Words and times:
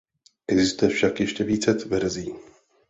Existuje 0.47 0.91
však 0.91 1.19
ještě 1.19 1.43
více 1.43 1.73
verzí. 1.73 2.33